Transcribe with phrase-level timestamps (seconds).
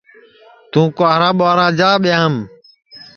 [0.71, 2.35] توں کِنٚوارا ٻُورا جا ٻیاںٚم